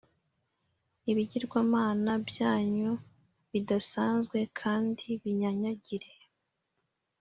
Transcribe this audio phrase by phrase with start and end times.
[1.11, 2.91] ibigirwamana byanyu
[3.51, 6.11] bisandazwe kandi binyanyagire